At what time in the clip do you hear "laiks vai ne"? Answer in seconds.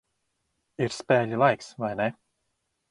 1.45-2.13